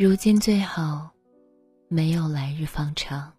[0.00, 1.10] 如今最好
[1.88, 3.32] 没有来日方长。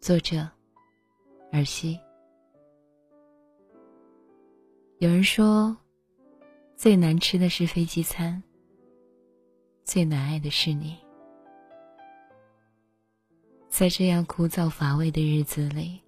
[0.00, 0.48] 作者：
[1.50, 1.98] 尔西。
[4.98, 5.76] 有人说，
[6.76, 8.40] 最难吃的是飞机餐，
[9.82, 10.96] 最难爱的是你。
[13.68, 16.00] 在这样枯燥乏味的日子里，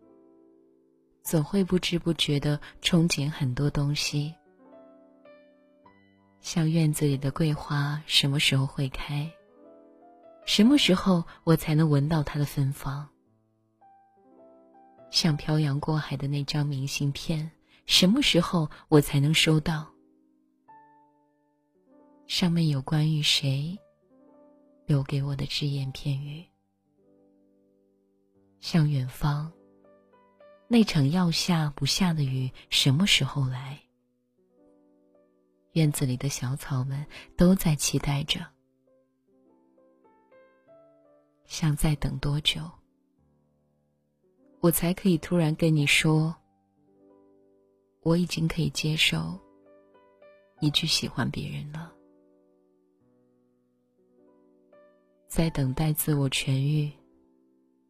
[1.25, 4.33] 总会不知不觉的憧憬很多东西，
[6.47, 9.29] 像院子里的桂花什么时候会开？
[10.45, 13.05] 什么时候我才能闻到它的芬芳？
[15.11, 17.51] 像漂洋过海的那张明信片，
[17.85, 19.93] 什么时候我才能收到？
[22.29, 23.77] 上面有关于谁
[24.87, 26.45] 留给我的只言片语。
[28.61, 29.51] 像远方，
[30.69, 33.81] 那场要下不下的雨什么时候来？
[35.77, 38.41] 院子里的小草们都在期待着。
[41.45, 42.63] 想再等多久，
[44.61, 46.35] 我才可以突然跟你说，
[48.01, 49.39] 我已经可以接受
[50.61, 51.93] 你去喜欢别人了？
[55.29, 56.91] 在等待自我痊愈。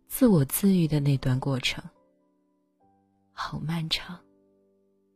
[0.09, 1.83] 自我自愈的那段过程，
[3.33, 4.19] 好漫长，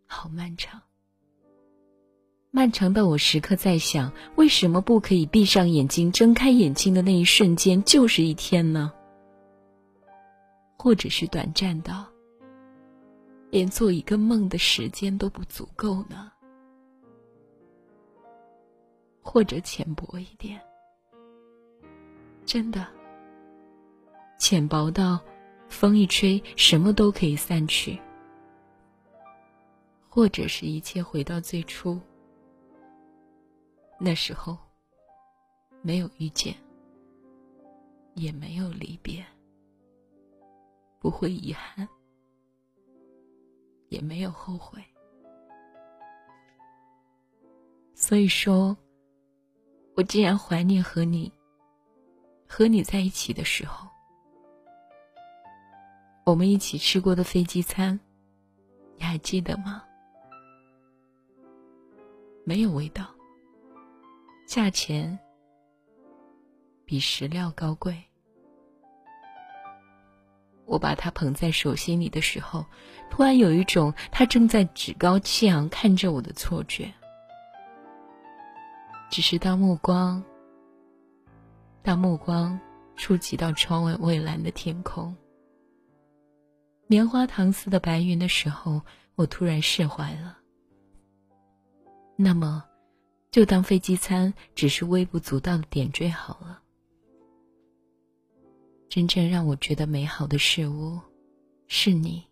[0.06, 0.80] 好漫长。
[2.52, 8.92] 漫长的我时刻在想，为什么不可以闭上眼睛、睁开眼睛的那一瞬间就是一天呢？
[10.76, 12.06] 或者是短暂的
[13.50, 16.32] 连做一个梦的时间都不足够呢？
[19.22, 20.60] 或者浅薄一点，
[22.44, 22.84] 真的。
[24.38, 25.20] 浅薄到，
[25.68, 27.96] 风一吹，什么都可以散去；
[30.08, 32.00] 或者是一切回到最初，
[34.02, 34.56] 那时候
[35.82, 36.56] 没有遇见，
[38.14, 39.22] 也没有离别，
[40.98, 41.86] 不会遗憾，
[43.90, 44.82] 也没有后悔。
[47.94, 48.74] 所以说，
[49.94, 51.30] 我竟然怀念和你，
[52.48, 53.86] 和你在一起的时候。
[56.24, 58.00] 我们一起吃过的飞机餐，
[58.96, 59.84] 你还记得吗？
[62.44, 63.14] 没有味道，
[64.50, 65.16] 价钱
[66.84, 67.96] 比石料高贵。
[70.66, 72.66] 我把它捧在手心里的时候，
[73.08, 76.92] 突然有一种他正在趾高气昂看着我的错觉。
[79.08, 80.20] 只是当目光，
[81.80, 82.58] 当目光
[82.96, 85.16] 触及到窗外蔚蓝的天空。
[86.88, 88.82] 棉花糖似的白云的时候，
[89.14, 90.36] 我突然释怀了。
[92.16, 92.64] 那么，
[93.30, 96.60] 就当飞机餐只是微不足道的点缀好了。
[98.88, 100.98] 真正让我觉得美好的事物，
[101.68, 102.24] 是你，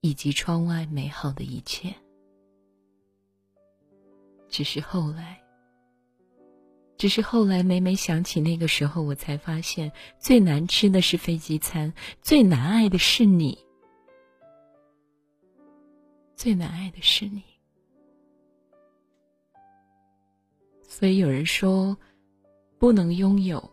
[0.00, 1.92] 以及窗外美好的一切。
[4.48, 5.42] 只是后来。
[6.98, 13.58] 只是后来每每想起那个时候，我才发现最难吃的是飞机餐，最难爱的是你，
[16.34, 17.42] 最难爱的是你。
[20.98, 21.94] 所以有人说，
[22.78, 23.70] 不能拥有，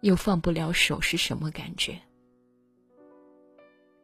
[0.00, 1.96] 又放不了手是什么感觉？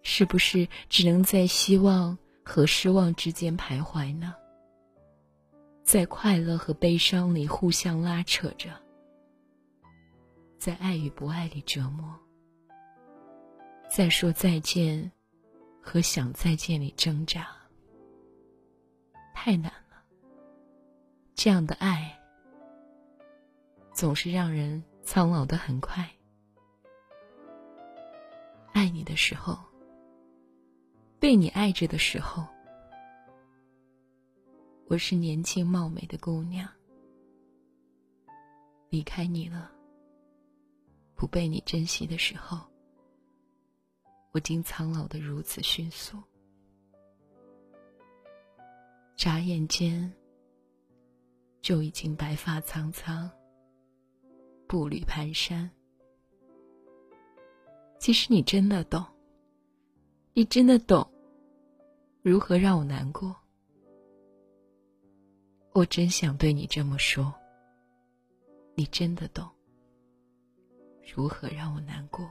[0.02, 4.32] 是不是只能在希望和失望之间徘徊呢？
[5.82, 8.80] 在快乐和悲伤里互相拉扯着，
[10.56, 12.16] 在爱与不爱里折磨，
[13.90, 15.10] 在说再见
[15.82, 17.48] 和想再见里挣扎，
[19.34, 20.04] 太难了。
[21.34, 22.16] 这样的爱
[24.00, 26.10] 总是让人苍老的很快。
[28.72, 29.58] 爱你的时候，
[31.18, 32.46] 被你爱着的时候。
[34.88, 36.66] 我是年轻貌美的姑娘，
[38.88, 39.70] 离开你了，
[41.14, 42.58] 不被你珍惜的时候，
[44.32, 46.16] 我竟苍老的如此迅速。
[49.14, 50.10] 眨眼间，
[51.60, 53.30] 就已经白发苍苍，
[54.70, 55.68] 步履蹒跚。
[57.98, 59.04] 其实你真的懂，
[60.32, 61.04] 你真的懂，
[62.22, 63.34] 如何让我难过。
[65.72, 67.34] 我真想对你这么说，
[68.76, 69.44] 你真的懂
[71.16, 72.30] 如何让我难过。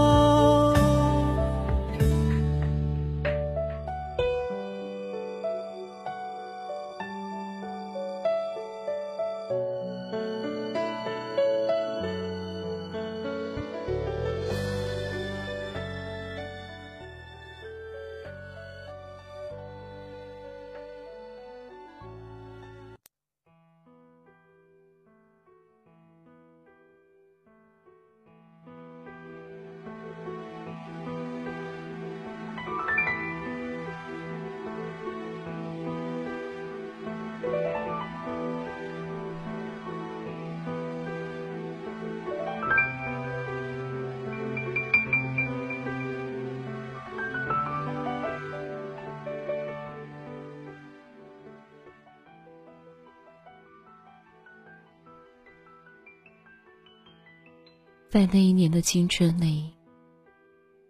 [58.11, 59.73] 在那一年的青春里，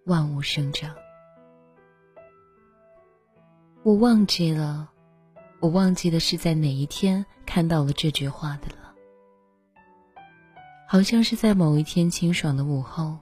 [0.06, 0.92] 万物生长。
[3.84, 4.90] 我忘记了，
[5.60, 8.96] 我忘记的是在哪一天看到了这句话的了。
[10.88, 13.16] 好像是在某一天清爽的午后，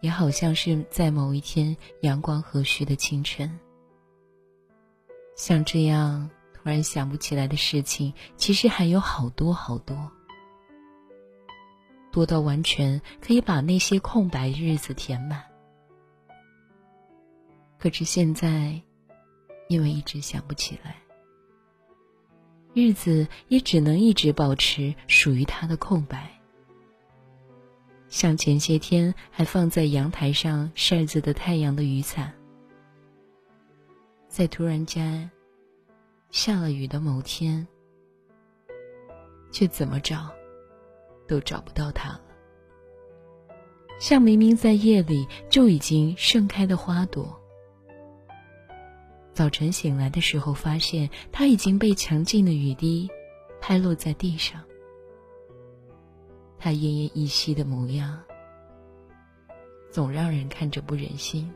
[0.00, 3.58] 也好像是在某一天阳光和煦的清晨。
[5.34, 10.08] 像这样突然想不起来的事情，其实还有好多好多。
[12.14, 15.42] 多到完全可以把那些空白日子填满，
[17.76, 18.80] 可是现在，
[19.68, 20.94] 因为一直想不起来，
[22.72, 26.30] 日子也只能一直保持属于它的空白。
[28.08, 32.32] 像前些天还放在阳台上晒着的太阳的雨伞，
[34.28, 35.28] 在突然间
[36.30, 37.66] 下了雨的某天，
[39.50, 40.32] 却怎么找？
[41.26, 42.20] 都找不到它了，
[43.98, 47.40] 像明明在夜里就已经盛开的花朵。
[49.32, 53.10] 早晨醒来的时候，发现它已经被强劲的雨滴
[53.60, 54.62] 拍落在地上。
[56.58, 58.22] 它奄奄一息的模样，
[59.90, 61.52] 总让人看着不忍心。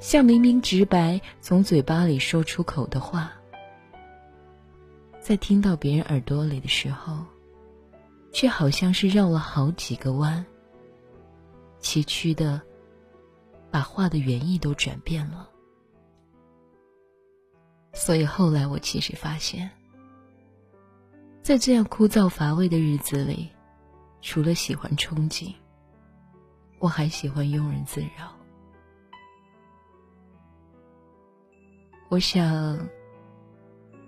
[0.00, 3.37] 像明明直白从嘴巴里说出口的话。
[5.28, 7.22] 在听到别人耳朵里的时候，
[8.32, 10.42] 却好像是绕了好几个弯，
[11.80, 12.62] 崎岖的，
[13.70, 15.46] 把话的原意都转变了。
[17.92, 19.70] 所以后来我其实发现，
[21.42, 23.50] 在这样枯燥乏味的日子里，
[24.22, 25.52] 除了喜欢憧憬，
[26.78, 28.34] 我还喜欢庸人自扰。
[32.08, 32.78] 我想。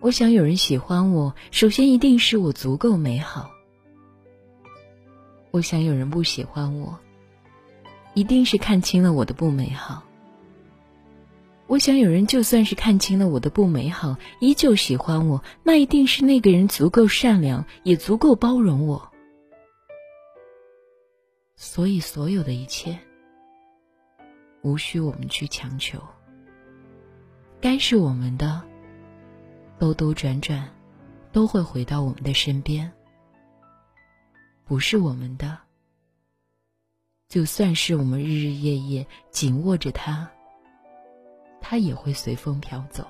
[0.01, 3.51] 我想有人喜欢我，首先一定是我足够美好。
[5.51, 6.99] 我想有人不喜欢我，
[8.15, 10.03] 一定是看清了我的不美好。
[11.67, 19.11] 我想有人就算是看清了我的不美好，依旧喜欢我，那一定是那个人足够善良，也足够包容我。
[21.57, 22.99] 所以，所有的一切，
[24.63, 26.01] 无需我们去强求。
[27.61, 28.63] 该是我们的，
[29.81, 30.69] 兜兜转转，
[31.33, 32.87] 都会回到我们的身边；
[34.67, 35.57] 不是我们的，
[37.29, 40.31] 就算是我们日日夜夜紧握着它。
[41.63, 43.07] 它也会随风飘走。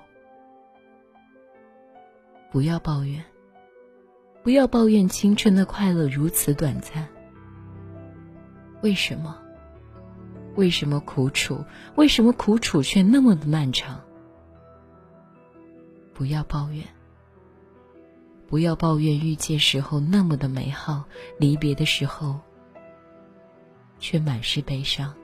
[2.52, 3.20] 不要抱怨，
[4.44, 7.08] 不要抱怨青春的快乐如此短暂。
[8.80, 9.36] 为什么？
[10.54, 11.64] 为什么苦楚？
[11.96, 14.00] 为什么苦楚却那么的漫长？
[16.20, 16.84] 不要抱怨，
[18.46, 21.02] 不要抱怨遇见时候那么的美好，
[21.38, 22.38] 离别的时候
[23.98, 25.14] 却满是悲伤。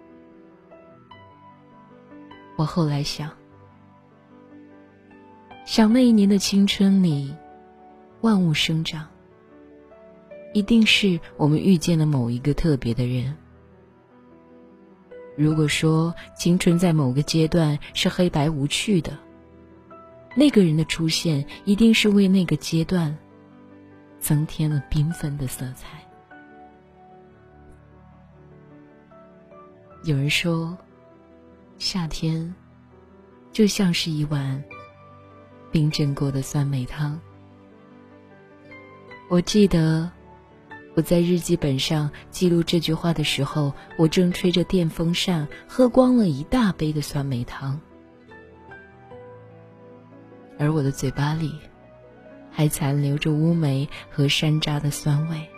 [2.56, 3.30] 我后来想，
[5.66, 7.30] 想那一年的青春里，
[8.22, 9.06] 万物生长，
[10.54, 13.36] 一定是我们遇见了某一个特别的人。
[15.36, 19.25] 如果说青春在某个阶段是黑白无趣的，
[20.36, 23.16] 那个人的出现一定是为那个阶段
[24.20, 25.98] 增添了缤纷的色彩。
[30.04, 30.76] 有人说。
[31.78, 32.54] 夏天，
[33.52, 34.64] 就像是一碗
[35.70, 37.20] 冰镇过的酸梅汤。
[39.28, 40.10] 我记得
[40.94, 47.78] 我在日记本上记录这句话的时候，我正吹着电风扇，喝光了一大杯的酸梅汤，
[50.58, 51.58] 而我的嘴巴里
[52.50, 55.48] 还残留着乌梅和山楂的酸味。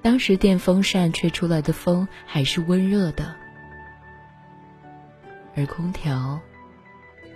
[0.00, 3.34] 当时电风扇吹出来的风还是温热的。
[5.56, 6.38] 而空调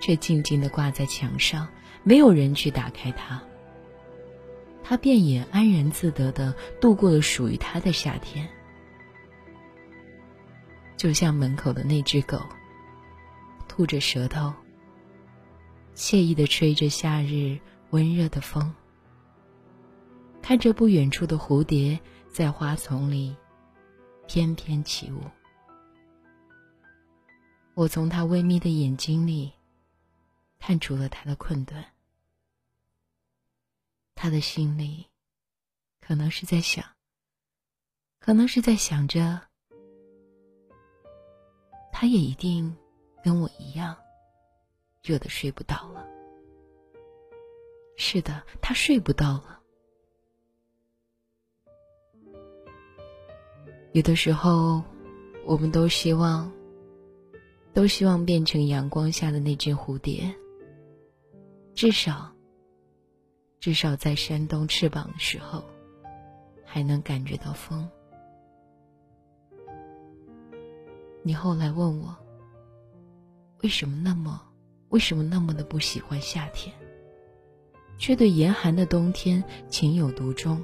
[0.00, 1.66] 却静静的挂在墙上，
[2.04, 3.42] 没有人去打开它。
[4.84, 8.48] 他便也安然自得的度过了属于他的夏天，
[10.96, 12.40] 就像门口的那只狗，
[13.68, 14.52] 吐着舌头，
[15.94, 17.58] 惬意的吹着夏日
[17.90, 18.74] 温热的风，
[20.40, 22.00] 看着不远处的蝴蝶
[22.32, 23.36] 在花丛里
[24.26, 25.20] 翩翩起舞。
[27.74, 29.52] 我从他微眯的眼睛里
[30.58, 31.84] 看出了他的困顿，
[34.14, 35.06] 他的心里
[36.00, 36.84] 可能是在想，
[38.18, 39.40] 可能是在想着，
[41.92, 42.76] 他也一定
[43.22, 43.96] 跟我一样
[45.02, 46.06] 热的睡不到了。
[47.96, 49.60] 是的，他睡不到了。
[53.92, 54.82] 有的时候，
[55.44, 56.50] 我们都希望。
[57.74, 60.30] 都希望变成阳光下的那只蝴蝶。
[61.74, 62.30] 至少，
[63.58, 65.64] 至少在扇动翅膀的时候，
[66.66, 67.88] 还能感觉到风。
[71.22, 72.14] 你后来问我，
[73.62, 74.38] 为什么那么，
[74.92, 76.72] 为什么那么的不喜欢夏天，
[77.98, 80.62] 却对严寒的冬天情有独钟？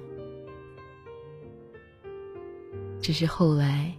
[3.02, 3.92] 只是后来。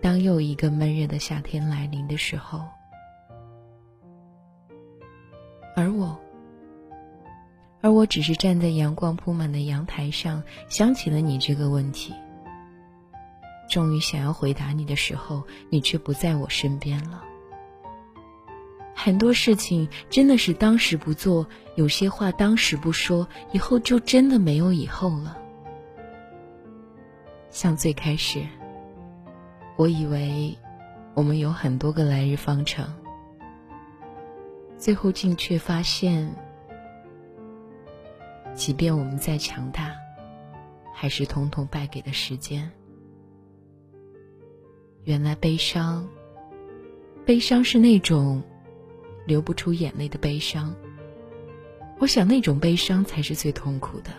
[0.00, 2.62] 当又一个闷热的夏天来临的时候，
[5.74, 6.16] 而我，
[7.80, 12.14] 而我只是站在阳光铺满的阳台上，想起了你这个问题。
[13.68, 17.24] 终于想要回答你的时候，你却不在我身边了。
[19.06, 21.46] 很多事情真的是当时不做，
[21.76, 25.38] 有些话当时不说，以后就真的没有以后了。
[27.50, 28.44] 像最开始。
[29.76, 30.58] 我以为
[31.14, 32.92] 我们有很多个来日方长，
[34.76, 36.28] 最后竟却发现，
[38.54, 39.92] 即便我们再强大，
[40.92, 42.68] 还是统统败给了时间。
[45.04, 46.08] 原来悲伤，
[47.24, 48.42] 悲伤是那种
[49.26, 50.74] 流不出眼泪的悲伤。
[51.98, 54.10] 我想那种悲伤才是最痛苦的。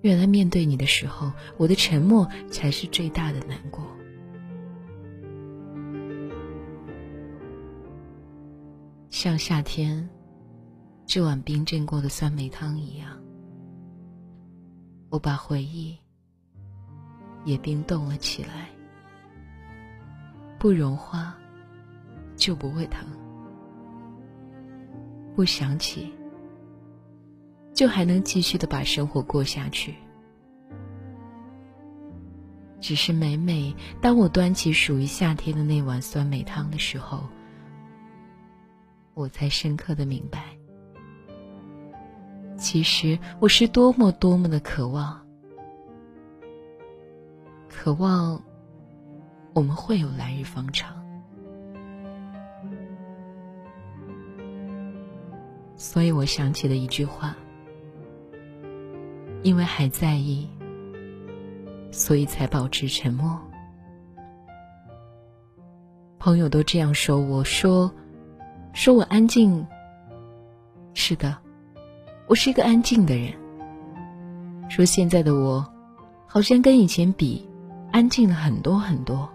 [0.00, 3.84] 原来面对你的时候，我的沉默才是最大的难过。
[9.10, 10.08] 像夏天
[11.04, 13.20] 这碗冰镇过的酸梅汤一样，
[15.10, 15.98] 我把回忆
[17.44, 18.68] 也冰冻了起来。
[20.58, 21.36] 不融化
[22.36, 23.08] 就不会疼，
[25.38, 26.12] 不想起
[27.72, 29.94] 就还能继续的把生活过下去。
[32.80, 37.22] 只是每每当我端起属于夏天的那碗酸梅汤的时候，
[39.14, 40.42] 我才深刻的明白，
[42.56, 45.24] 其实我是多么多么的渴望，
[47.68, 48.42] 渴望
[49.54, 50.97] 我们会有来日方长。
[55.78, 57.34] 所以我想起了一句话：
[59.42, 60.46] 因为还在意。
[61.90, 63.40] 所以才保持沉默。
[66.18, 67.90] 朋友都这样说，我说，
[68.74, 69.66] 说我安静。
[70.92, 71.34] 是的，
[72.26, 73.32] 我是一个安静的人。
[74.68, 75.66] 说现在的我，
[76.26, 77.48] 好像跟以前比，
[77.90, 79.26] 安静了很多很多。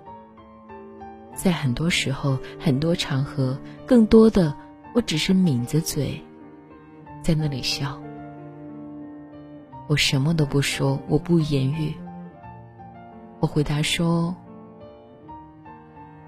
[1.33, 3.57] 在很多时候、很多场合，
[3.88, 4.55] 更多的，
[4.93, 6.21] 我只是抿着嘴，
[7.24, 8.00] 在那里笑。
[9.88, 11.95] 我什么都不说，我不言语。
[13.39, 14.36] 我回答说：“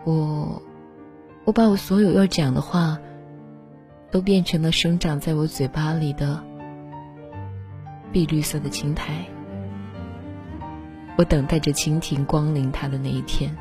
[0.04, 0.62] 我，
[1.46, 2.98] 我把我所有要讲的话，
[4.12, 6.43] 都变成了生长在我嘴巴里的
[8.12, 9.13] 碧绿色的青苔。
[11.17, 13.56] 我等待着蜻蜓光临它的那一天。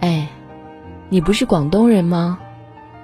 [0.00, 0.28] 哎，
[1.08, 2.38] 你不是广东人吗？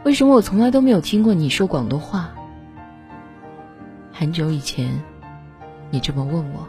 [0.05, 2.31] 为什么我从来都没有听过你说广东话？
[4.13, 5.03] 很久以前，
[5.91, 6.67] 你这么问我。”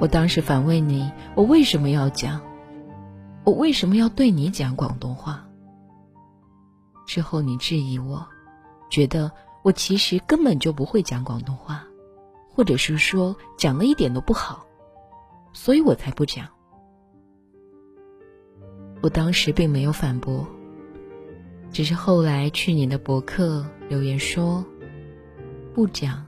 [0.00, 2.40] 我当时反问你：我为什么要讲？
[3.44, 5.42] 我为什么要对你讲广东话？
[7.06, 8.26] 之后你质疑我，
[8.90, 9.30] 觉得
[9.62, 11.84] 我其实根本就不会讲广东话，
[12.50, 14.66] 或者是说讲的一点都不好，
[15.52, 16.46] 所以我才不讲。
[19.02, 20.46] 我当时并没有反驳，
[21.70, 24.64] 只是后来去你的博客留言说，
[25.74, 26.26] 不讲，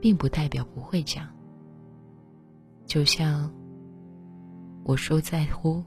[0.00, 1.28] 并不代表不会讲。
[2.86, 3.52] 就像
[4.84, 5.82] 我说在乎，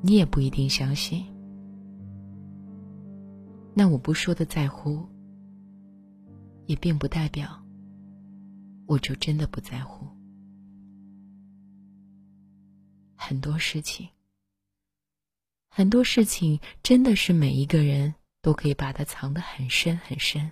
[0.00, 1.24] 你也不一定相信。
[3.74, 5.06] 那我不说的在乎，
[6.66, 7.62] 也并不代表
[8.86, 10.06] 我就真的不在乎。
[13.14, 14.08] 很多事情，
[15.78, 18.12] 很多事情，真的是每一个人
[18.42, 20.50] 都可以把它藏得很深很深。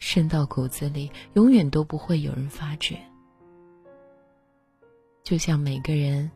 [0.00, 2.98] 深到骨子里，永远都不会有人发觉。
[5.22, 6.28] 就像每个人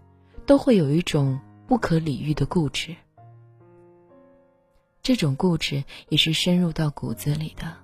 [0.47, 2.95] 都会有一种不可理喻的固执，
[5.03, 7.77] 这种固执也是深入到骨子里的。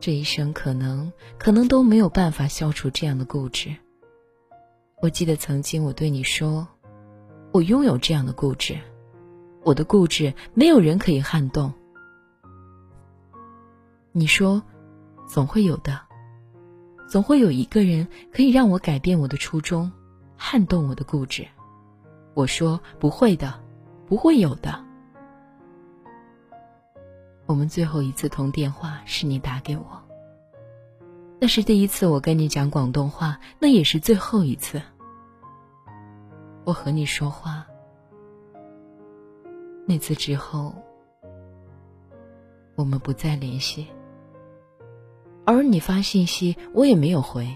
[0.00, 3.74] 这一生可能可能都没有办法消除这样的固执。
[5.00, 6.68] 我记得曾经我对你说，
[7.56, 8.76] 我拥有这样的固执，
[9.64, 11.72] 我的固执没有人可以撼动。
[14.12, 14.62] 你说，
[15.26, 15.98] 总会有的，
[17.08, 19.90] 总会有一个人可以让我改变我的初衷，
[20.36, 21.48] 撼动我的固执。
[22.34, 23.58] 我说不会的，
[24.06, 24.84] 不会有的。
[27.46, 29.86] 我们最后一次通电话是你打给我，
[31.40, 34.82] 那是第一次我跟你讲广东话，那也是最后一次。
[36.66, 37.64] 我和你说话，
[39.86, 40.74] 那次之后，
[42.74, 43.86] 我们不再联系。
[45.44, 47.48] 而你发信息，我也没有回。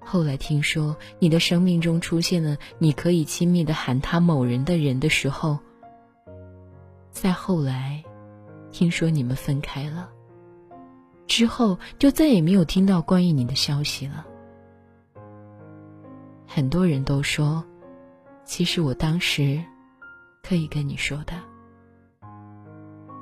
[0.00, 5.58] 后来听说你的生命中出现了你可以亲密的喊他某人的人的时候，
[7.10, 8.04] 再后来，
[8.70, 10.10] 听说你们分开了，
[11.26, 14.26] 之后就再也没有听到关于你的消息了。
[16.52, 17.64] 很多人都说，
[18.44, 19.62] 其实我当时
[20.42, 21.34] 可以跟你说的。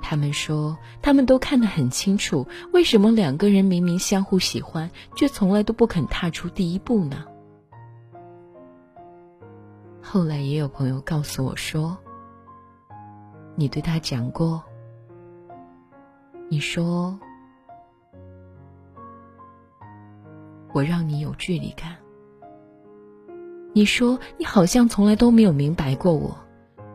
[0.01, 7.27] 他们说，他们都看得很清楚，为什么两个人明明相互喜欢，却从来都不肯踏出第一步呢？
[10.03, 11.99] 后来也有朋友告诉我说，
[13.57, 14.65] 你对他讲过，
[16.49, 17.21] 你说
[20.73, 21.95] 我让你有距离感，
[23.79, 26.37] 你说你好像从来都没有明白过我，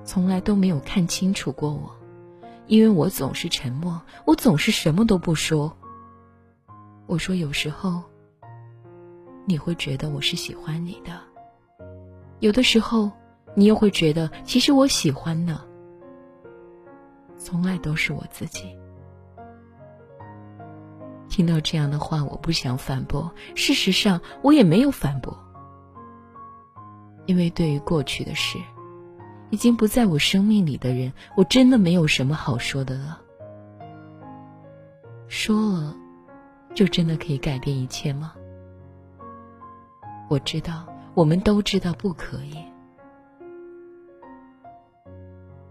[0.04, 1.90] 从来都没有看清楚过我。
[2.68, 5.74] 因为我总是沉默，我总是什么都不说。
[7.06, 8.04] 我说有时候，
[9.46, 11.14] 你会觉得我是喜欢你的；
[12.42, 13.10] 有的时候，
[13.56, 15.64] 你又会觉得其实我喜欢呢。
[17.38, 18.78] 从来都是我自己。
[21.30, 23.34] 听到这样的话，我不想反驳。
[23.56, 25.34] 事实上，我也没有反驳，
[27.26, 28.58] 因为对于过去的事。
[29.50, 33.22] 已经不在我生命里的人，我真的没有什么好说的了。
[35.28, 35.96] 说了，
[36.74, 38.34] 就真的可以改变一切吗？
[40.28, 42.58] 我知道，我们都知道不可以。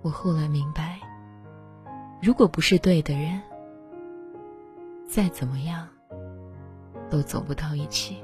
[0.03, 1.01] 我后来明白，
[2.23, 3.43] 如果不是对的人，
[5.09, 5.89] 再怎么样
[7.11, 8.23] 都走不到一起。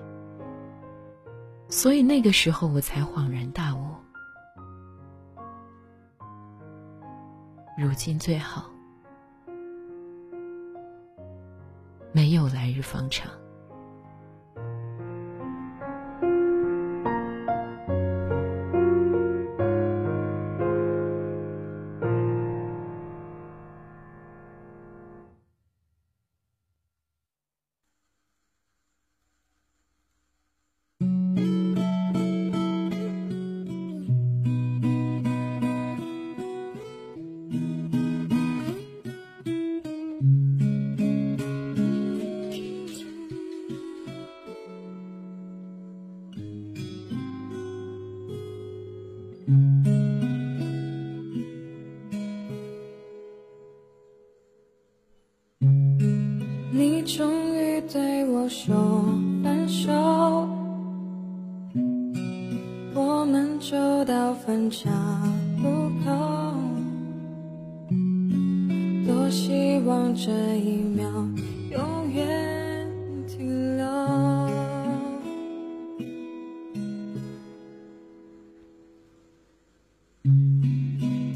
[1.69, 3.95] 所以那个时候，我才恍然大悟。
[7.79, 8.71] 如今最好。
[12.11, 13.31] 没有来日方长。
[64.69, 64.91] 到分岔
[65.63, 66.11] 路口，
[69.07, 71.09] 多希望这一秒
[71.71, 72.87] 永远
[73.27, 73.87] 停留。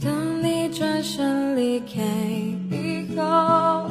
[0.03, 2.03] 当你转身离开
[2.71, 3.91] 以后。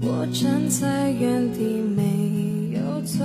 [0.00, 3.24] 我站在原地没有走，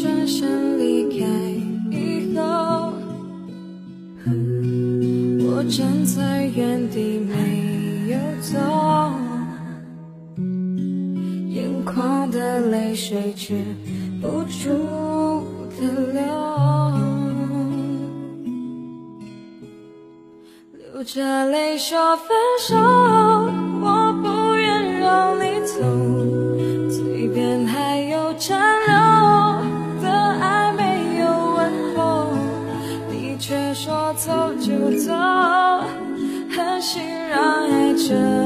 [0.00, 1.26] 转身离开
[1.90, 2.92] 以后，
[5.40, 8.56] 我站在原地没有走，
[11.48, 13.56] 眼眶的泪水止
[14.20, 14.68] 不住
[15.80, 15.82] 的
[16.12, 16.22] 流，
[20.94, 22.28] 流着泪说分
[22.60, 22.76] 手，
[38.08, 38.37] should.